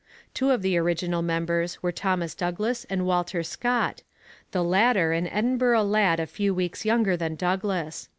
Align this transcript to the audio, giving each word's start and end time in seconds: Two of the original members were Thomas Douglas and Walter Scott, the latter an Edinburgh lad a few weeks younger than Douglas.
Two 0.33 0.49
of 0.49 0.63
the 0.63 0.79
original 0.79 1.21
members 1.21 1.83
were 1.83 1.91
Thomas 1.91 2.33
Douglas 2.33 2.87
and 2.89 3.05
Walter 3.05 3.43
Scott, 3.43 4.01
the 4.51 4.63
latter 4.63 5.11
an 5.11 5.27
Edinburgh 5.27 5.83
lad 5.83 6.19
a 6.19 6.25
few 6.25 6.55
weeks 6.55 6.85
younger 6.85 7.15
than 7.15 7.35
Douglas. 7.35 8.09